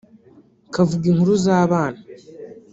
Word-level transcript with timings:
kavuga 0.73 1.05
inkuru 1.11 1.33
z'abana 1.43 1.99